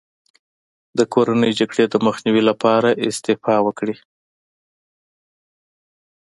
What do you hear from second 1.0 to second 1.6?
کورنۍ